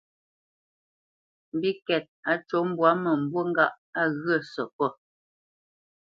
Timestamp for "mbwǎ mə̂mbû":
2.69-3.39